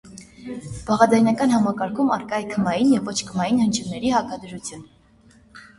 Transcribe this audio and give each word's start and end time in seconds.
Բաղաձայնական 0.87 1.53
համակարգում 1.57 2.11
առկա 2.17 2.41
է 2.45 2.49
քմային 2.55 2.91
և 2.97 3.07
ոչ 3.13 3.17
քմային 3.29 3.63
հնչյունների 3.67 4.17
հակադրություն։ 4.19 4.87